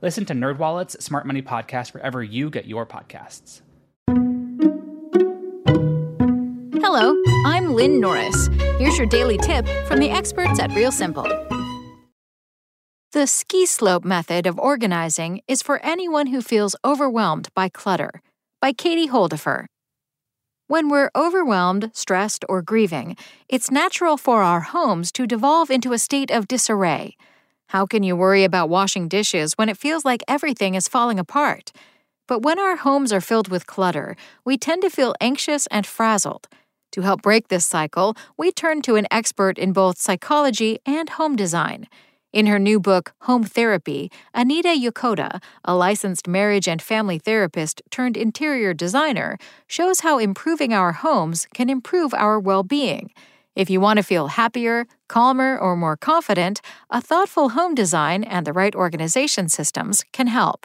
Listen 0.00 0.24
to 0.26 0.32
NerdWallet's 0.32 1.04
Smart 1.04 1.26
Money 1.26 1.42
Podcast 1.42 1.92
wherever 1.92 2.22
you 2.22 2.50
get 2.50 2.66
your 2.66 2.86
podcasts. 2.86 3.62
Hello, 6.80 7.20
I'm 7.44 7.74
Lynn 7.74 8.00
Norris. 8.00 8.48
Here's 8.78 8.96
your 8.96 9.08
daily 9.08 9.38
tip 9.38 9.66
from 9.86 9.98
the 9.98 10.10
experts 10.10 10.60
at 10.60 10.72
Real 10.72 10.92
Simple. 10.92 11.26
The 13.12 13.26
ski 13.26 13.66
slope 13.66 14.04
method 14.04 14.46
of 14.46 14.58
organizing 14.58 15.40
is 15.48 15.62
for 15.62 15.80
anyone 15.82 16.28
who 16.28 16.42
feels 16.42 16.76
overwhelmed 16.84 17.48
by 17.54 17.68
clutter. 17.68 18.22
By 18.60 18.72
Katie 18.72 19.08
Holdefehr. 19.08 19.66
When 20.68 20.88
we're 20.88 21.10
overwhelmed, 21.16 21.90
stressed, 21.94 22.44
or 22.48 22.62
grieving, 22.62 23.16
it's 23.48 23.70
natural 23.70 24.16
for 24.16 24.42
our 24.42 24.60
homes 24.60 25.10
to 25.12 25.26
devolve 25.26 25.70
into 25.70 25.92
a 25.92 25.98
state 25.98 26.30
of 26.30 26.46
disarray. 26.46 27.16
How 27.68 27.84
can 27.84 28.02
you 28.02 28.16
worry 28.16 28.44
about 28.44 28.70
washing 28.70 29.08
dishes 29.08 29.52
when 29.58 29.68
it 29.68 29.76
feels 29.76 30.02
like 30.02 30.22
everything 30.26 30.74
is 30.74 30.88
falling 30.88 31.18
apart? 31.18 31.70
But 32.26 32.40
when 32.40 32.58
our 32.58 32.76
homes 32.76 33.12
are 33.12 33.20
filled 33.20 33.48
with 33.48 33.66
clutter, 33.66 34.16
we 34.42 34.56
tend 34.56 34.80
to 34.82 34.90
feel 34.90 35.14
anxious 35.20 35.66
and 35.66 35.86
frazzled. 35.86 36.48
To 36.92 37.02
help 37.02 37.20
break 37.20 37.48
this 37.48 37.66
cycle, 37.66 38.16
we 38.38 38.52
turn 38.52 38.80
to 38.82 38.96
an 38.96 39.06
expert 39.10 39.58
in 39.58 39.74
both 39.74 39.98
psychology 39.98 40.78
and 40.86 41.10
home 41.10 41.36
design. 41.36 41.88
In 42.32 42.46
her 42.46 42.58
new 42.58 42.80
book, 42.80 43.12
Home 43.22 43.44
Therapy, 43.44 44.10
Anita 44.32 44.68
Yokota, 44.70 45.42
a 45.62 45.74
licensed 45.74 46.26
marriage 46.26 46.68
and 46.68 46.80
family 46.80 47.18
therapist 47.18 47.82
turned 47.90 48.16
interior 48.16 48.72
designer, 48.72 49.36
shows 49.66 50.00
how 50.00 50.18
improving 50.18 50.72
our 50.72 50.92
homes 50.92 51.46
can 51.52 51.68
improve 51.68 52.14
our 52.14 52.40
well 52.40 52.62
being. 52.62 53.10
If 53.58 53.68
you 53.68 53.80
want 53.80 53.96
to 53.96 54.04
feel 54.04 54.28
happier, 54.28 54.86
calmer, 55.08 55.58
or 55.58 55.74
more 55.74 55.96
confident, 55.96 56.60
a 56.90 57.00
thoughtful 57.00 57.48
home 57.48 57.74
design 57.74 58.22
and 58.22 58.46
the 58.46 58.52
right 58.52 58.72
organization 58.72 59.48
systems 59.48 60.04
can 60.12 60.28
help. 60.28 60.64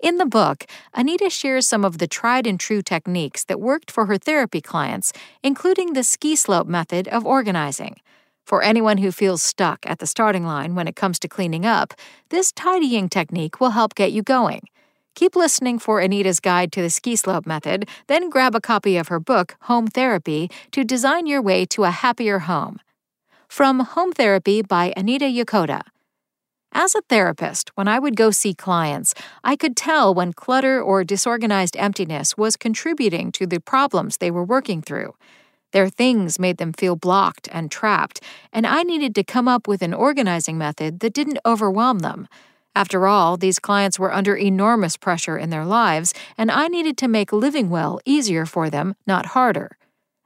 In 0.00 0.16
the 0.16 0.26
book, 0.26 0.64
Anita 0.94 1.28
shares 1.28 1.66
some 1.66 1.84
of 1.84 1.98
the 1.98 2.06
tried 2.06 2.46
and 2.46 2.60
true 2.60 2.82
techniques 2.82 3.42
that 3.46 3.60
worked 3.60 3.90
for 3.90 4.06
her 4.06 4.16
therapy 4.16 4.60
clients, 4.60 5.12
including 5.42 5.94
the 5.94 6.04
ski 6.04 6.36
slope 6.36 6.68
method 6.68 7.08
of 7.08 7.26
organizing. 7.26 7.96
For 8.46 8.62
anyone 8.62 8.98
who 8.98 9.10
feels 9.10 9.42
stuck 9.42 9.84
at 9.84 9.98
the 9.98 10.06
starting 10.06 10.46
line 10.46 10.76
when 10.76 10.86
it 10.86 10.94
comes 10.94 11.18
to 11.18 11.28
cleaning 11.28 11.66
up, 11.66 11.94
this 12.28 12.52
tidying 12.52 13.08
technique 13.08 13.58
will 13.58 13.70
help 13.70 13.96
get 13.96 14.12
you 14.12 14.22
going. 14.22 14.68
Keep 15.14 15.36
listening 15.36 15.78
for 15.78 16.00
Anita's 16.00 16.40
guide 16.40 16.72
to 16.72 16.82
the 16.82 16.90
ski 16.90 17.16
slope 17.16 17.46
method, 17.46 17.88
then 18.06 18.30
grab 18.30 18.54
a 18.54 18.60
copy 18.60 18.96
of 18.96 19.08
her 19.08 19.20
book, 19.20 19.56
Home 19.62 19.86
Therapy, 19.86 20.50
to 20.70 20.84
design 20.84 21.26
your 21.26 21.42
way 21.42 21.64
to 21.66 21.84
a 21.84 21.90
happier 21.90 22.40
home. 22.40 22.78
From 23.48 23.80
Home 23.80 24.12
Therapy 24.12 24.62
by 24.62 24.92
Anita 24.96 25.26
Yokota. 25.26 25.82
As 26.72 26.94
a 26.94 27.02
therapist, 27.08 27.70
when 27.74 27.88
I 27.88 27.98
would 27.98 28.14
go 28.14 28.30
see 28.30 28.54
clients, 28.54 29.12
I 29.42 29.56
could 29.56 29.76
tell 29.76 30.14
when 30.14 30.32
clutter 30.32 30.80
or 30.80 31.02
disorganized 31.02 31.76
emptiness 31.76 32.36
was 32.36 32.56
contributing 32.56 33.32
to 33.32 33.46
the 33.46 33.60
problems 33.60 34.16
they 34.18 34.30
were 34.30 34.44
working 34.44 34.80
through. 34.80 35.14
Their 35.72 35.88
things 35.88 36.38
made 36.38 36.58
them 36.58 36.72
feel 36.72 36.94
blocked 36.94 37.48
and 37.50 37.70
trapped, 37.70 38.22
and 38.52 38.66
I 38.66 38.84
needed 38.84 39.16
to 39.16 39.24
come 39.24 39.48
up 39.48 39.66
with 39.66 39.82
an 39.82 39.92
organizing 39.92 40.58
method 40.58 41.00
that 41.00 41.12
didn't 41.12 41.38
overwhelm 41.44 42.00
them. 42.00 42.28
After 42.74 43.06
all, 43.06 43.36
these 43.36 43.58
clients 43.58 43.98
were 43.98 44.14
under 44.14 44.36
enormous 44.36 44.96
pressure 44.96 45.36
in 45.36 45.50
their 45.50 45.64
lives, 45.64 46.14
and 46.38 46.50
I 46.50 46.68
needed 46.68 46.96
to 46.98 47.08
make 47.08 47.32
living 47.32 47.68
well 47.68 48.00
easier 48.04 48.46
for 48.46 48.70
them, 48.70 48.94
not 49.06 49.26
harder. 49.26 49.76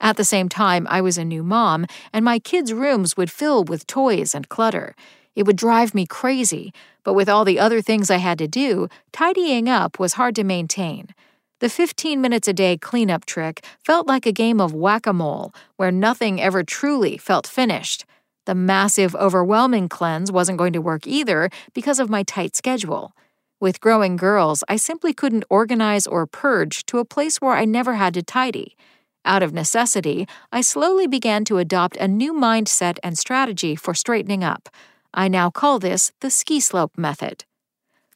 At 0.00 0.16
the 0.16 0.24
same 0.24 0.48
time, 0.48 0.86
I 0.88 1.00
was 1.00 1.18
a 1.18 1.24
new 1.24 1.42
mom, 1.42 1.86
and 2.12 2.24
my 2.24 2.38
kids' 2.38 2.72
rooms 2.72 3.16
would 3.16 3.32
fill 3.32 3.64
with 3.64 3.86
toys 3.86 4.34
and 4.34 4.48
clutter. 4.48 4.94
It 5.34 5.46
would 5.46 5.56
drive 5.56 5.94
me 5.94 6.06
crazy, 6.06 6.72
but 7.02 7.14
with 7.14 7.28
all 7.28 7.44
the 7.44 7.58
other 7.58 7.82
things 7.82 8.10
I 8.10 8.18
had 8.18 8.38
to 8.38 8.48
do, 8.48 8.88
tidying 9.12 9.68
up 9.68 9.98
was 9.98 10.14
hard 10.14 10.36
to 10.36 10.44
maintain. 10.44 11.14
The 11.60 11.68
15 11.68 12.20
minutes 12.20 12.46
a 12.46 12.52
day 12.52 12.76
cleanup 12.76 13.26
trick 13.26 13.64
felt 13.84 14.06
like 14.06 14.26
a 14.26 14.32
game 14.32 14.60
of 14.60 14.72
whack 14.72 15.06
a 15.06 15.12
mole, 15.12 15.52
where 15.76 15.90
nothing 15.90 16.40
ever 16.40 16.62
truly 16.62 17.18
felt 17.18 17.48
finished. 17.48 18.04
The 18.48 18.54
massive, 18.54 19.14
overwhelming 19.14 19.90
cleanse 19.90 20.32
wasn't 20.32 20.56
going 20.56 20.72
to 20.72 20.80
work 20.80 21.06
either 21.06 21.50
because 21.74 22.00
of 22.00 22.08
my 22.08 22.22
tight 22.22 22.56
schedule. 22.56 23.12
With 23.60 23.78
growing 23.78 24.16
girls, 24.16 24.64
I 24.70 24.76
simply 24.76 25.12
couldn't 25.12 25.44
organize 25.50 26.06
or 26.06 26.26
purge 26.26 26.86
to 26.86 26.98
a 26.98 27.04
place 27.04 27.42
where 27.42 27.52
I 27.52 27.66
never 27.66 27.96
had 27.96 28.14
to 28.14 28.22
tidy. 28.22 28.74
Out 29.22 29.42
of 29.42 29.52
necessity, 29.52 30.26
I 30.50 30.62
slowly 30.62 31.06
began 31.06 31.44
to 31.44 31.58
adopt 31.58 31.98
a 31.98 32.08
new 32.08 32.32
mindset 32.32 32.96
and 33.02 33.18
strategy 33.18 33.76
for 33.76 33.92
straightening 33.92 34.42
up. 34.42 34.70
I 35.12 35.28
now 35.28 35.50
call 35.50 35.78
this 35.78 36.12
the 36.20 36.30
ski 36.30 36.58
slope 36.58 36.96
method. 36.96 37.44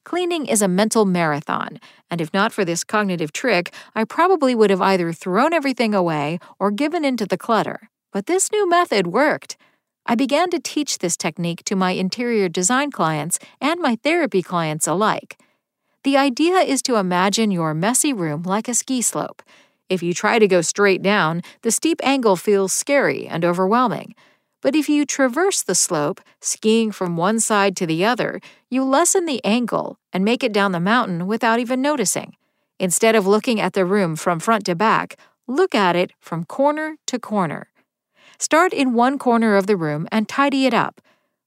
Cleaning 0.02 0.46
is 0.46 0.62
a 0.62 0.66
mental 0.66 1.04
marathon, 1.04 1.78
and 2.10 2.22
if 2.22 2.32
not 2.32 2.54
for 2.54 2.64
this 2.64 2.84
cognitive 2.84 3.34
trick, 3.34 3.74
I 3.94 4.04
probably 4.04 4.54
would 4.54 4.70
have 4.70 4.80
either 4.80 5.12
thrown 5.12 5.52
everything 5.52 5.94
away 5.94 6.38
or 6.58 6.70
given 6.70 7.04
in 7.04 7.18
to 7.18 7.26
the 7.26 7.36
clutter. 7.36 7.90
But 8.14 8.24
this 8.24 8.50
new 8.50 8.66
method 8.66 9.08
worked. 9.08 9.58
I 10.04 10.14
began 10.14 10.50
to 10.50 10.58
teach 10.58 10.98
this 10.98 11.16
technique 11.16 11.64
to 11.64 11.76
my 11.76 11.92
interior 11.92 12.48
design 12.48 12.90
clients 12.90 13.38
and 13.60 13.80
my 13.80 13.96
therapy 14.02 14.42
clients 14.42 14.86
alike. 14.86 15.38
The 16.04 16.16
idea 16.16 16.56
is 16.56 16.82
to 16.82 16.96
imagine 16.96 17.52
your 17.52 17.74
messy 17.74 18.12
room 18.12 18.42
like 18.42 18.68
a 18.68 18.74
ski 18.74 19.02
slope. 19.02 19.42
If 19.88 20.02
you 20.02 20.12
try 20.12 20.38
to 20.38 20.48
go 20.48 20.60
straight 20.60 21.02
down, 21.02 21.42
the 21.62 21.70
steep 21.70 22.00
angle 22.02 22.34
feels 22.36 22.72
scary 22.72 23.26
and 23.28 23.44
overwhelming. 23.44 24.14
But 24.60 24.74
if 24.74 24.88
you 24.88 25.04
traverse 25.04 25.62
the 25.62 25.74
slope, 25.74 26.20
skiing 26.40 26.92
from 26.92 27.16
one 27.16 27.38
side 27.40 27.76
to 27.76 27.86
the 27.86 28.04
other, 28.04 28.40
you 28.70 28.84
lessen 28.84 29.26
the 29.26 29.44
angle 29.44 29.98
and 30.12 30.24
make 30.24 30.42
it 30.42 30.52
down 30.52 30.72
the 30.72 30.80
mountain 30.80 31.26
without 31.26 31.60
even 31.60 31.82
noticing. 31.82 32.36
Instead 32.78 33.14
of 33.14 33.26
looking 33.26 33.60
at 33.60 33.74
the 33.74 33.84
room 33.84 34.16
from 34.16 34.40
front 34.40 34.64
to 34.66 34.74
back, 34.74 35.16
look 35.46 35.74
at 35.74 35.94
it 35.94 36.12
from 36.20 36.44
corner 36.44 36.96
to 37.06 37.18
corner. 37.18 37.71
Start 38.42 38.72
in 38.72 38.92
one 38.92 39.20
corner 39.20 39.54
of 39.54 39.68
the 39.68 39.76
room 39.76 40.08
and 40.10 40.28
tidy 40.28 40.66
it 40.66 40.74
up. 40.74 41.00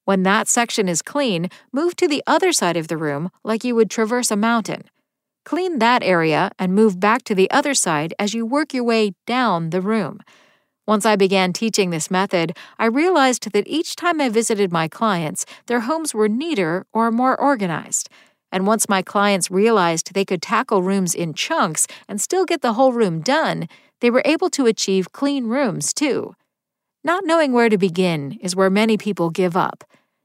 When 0.06 0.24
that 0.24 0.48
section 0.48 0.88
is 0.88 1.02
clean, 1.02 1.50
move 1.74 1.98
to 1.98 2.08
the 2.08 2.24
other 2.26 2.54
side 2.54 2.78
of 2.78 2.88
the 2.88 2.96
room 2.96 3.32
like 3.44 3.66
you 3.66 3.76
would 3.76 3.90
traverse 3.90 4.32
a 4.32 4.38
mountain. 4.38 4.86
Clean 5.44 5.80
that 5.80 6.04
area 6.04 6.52
and 6.58 6.74
move 6.74 7.02
back 7.02 7.26
to 7.26 7.36
the 7.36 7.52
other 7.52 7.74
side 7.74 8.14
as 8.18 8.34
you 8.34 8.46
work 8.46 8.74
your 8.74 8.86
way 8.86 9.12
down 9.28 9.72
the 9.72 9.82
room. 9.82 10.22
Once 10.88 11.06
I 11.06 11.18
began 11.18 11.52
teaching 11.52 11.90
this 11.90 12.10
method, 12.10 12.56
I 12.80 12.86
realized 12.86 13.52
that 13.52 13.68
each 13.68 13.98
time 13.98 14.22
I 14.22 14.30
visited 14.30 14.72
my 14.72 14.88
clients, 14.88 15.46
their 15.66 15.82
homes 15.82 16.14
were 16.14 16.30
neater 16.30 16.86
or 16.94 17.12
more 17.12 17.38
organized. 17.38 18.08
And 18.54 18.66
once 18.66 18.88
my 18.88 19.02
clients 19.02 19.52
realized 19.52 20.14
they 20.14 20.24
could 20.24 20.42
tackle 20.42 20.82
rooms 20.82 21.14
in 21.14 21.34
chunks 21.34 21.88
and 22.08 22.22
still 22.22 22.46
get 22.46 22.62
the 22.62 22.72
whole 22.72 22.94
room 22.94 23.20
done, 23.20 23.68
they 24.00 24.10
were 24.10 24.24
able 24.24 24.50
to 24.52 24.66
achieve 24.66 25.12
clean 25.12 25.48
rooms 25.48 25.94
too. 25.94 26.36
Not 27.06 27.24
knowing 27.24 27.54
where 27.54 27.70
to 27.70 27.78
begin 27.78 28.32
is 28.42 28.56
where 28.56 28.72
many 28.72 28.98
people 28.98 29.30
give 29.30 29.56
up. 29.56 29.84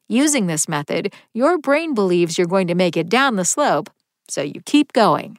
Using 0.09 0.47
this 0.47 0.67
method, 0.67 1.13
your 1.35 1.59
brain 1.59 1.93
believes 1.93 2.39
you're 2.39 2.47
going 2.47 2.69
to 2.69 2.75
make 2.75 2.97
it 2.97 3.11
down 3.11 3.37
the 3.37 3.45
slope, 3.45 3.91
so 4.31 4.41
you 4.41 4.63
keep 4.65 4.95
going. 4.95 5.37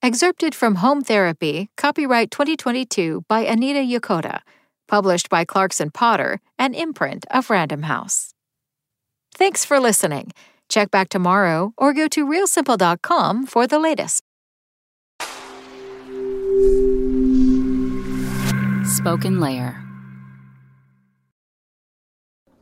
Excerpted 0.00 0.54
from 0.54 0.76
Home 0.76 1.02
Therapy, 1.02 1.68
copyright 1.76 2.30
2022 2.30 3.26
by 3.28 3.40
Anita 3.40 3.80
Yokota, 3.80 4.40
published 4.88 5.28
by 5.28 5.44
Clarkson 5.44 5.90
Potter, 5.90 6.40
an 6.58 6.72
imprint 6.72 7.26
of 7.30 7.50
Random 7.50 7.82
House. 7.82 8.32
Thanks 9.34 9.66
for 9.66 9.78
listening. 9.78 10.32
Check 10.70 10.90
back 10.90 11.10
tomorrow 11.10 11.74
or 11.76 11.92
go 11.92 12.08
to 12.08 12.24
realsimple.com 12.24 13.44
for 13.44 13.66
the 13.66 13.78
latest. 13.78 14.22
Spoken 18.96 19.40
Layer. 19.40 19.83